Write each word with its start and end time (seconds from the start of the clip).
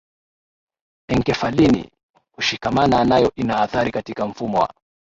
enkephalini 1.11 1.89
hushikamana 2.35 3.05
nayo 3.05 3.31
ina 3.35 3.61
athari 3.61 3.91
katika 3.91 4.27
mfumo 4.27 4.57
wa 4.59 4.73